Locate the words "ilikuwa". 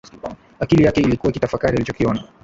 1.01-1.29